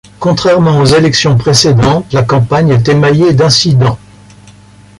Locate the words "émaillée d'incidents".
2.89-3.99